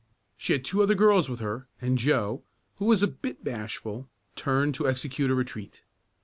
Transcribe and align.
She 0.35 0.53
had 0.53 0.65
two 0.65 0.81
other 0.81 0.95
girls 0.95 1.29
with 1.29 1.41
her 1.41 1.67
and 1.79 1.95
Joe, 1.95 2.41
who 2.77 2.85
was 2.85 3.03
a 3.03 3.07
bit 3.07 3.43
bashful, 3.43 4.09
turned 4.35 4.73
to 4.73 4.87
execute 4.89 5.29
a 5.29 5.35
retreat. 5.35 5.83